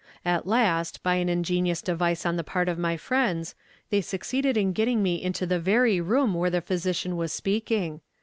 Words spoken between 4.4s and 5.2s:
in getting